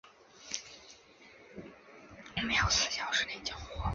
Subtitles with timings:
[2.37, 3.89] 我们要四小时内交货